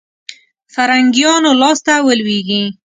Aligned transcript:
فرنګیانو 0.73 1.51
لاسته 1.61 1.93
ولوېږي. 2.05 2.63